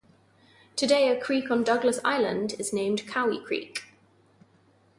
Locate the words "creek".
1.21-1.51, 3.45-3.83